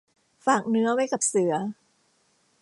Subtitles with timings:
[0.45, 1.53] ฝากเนื้อไว้กับเสือ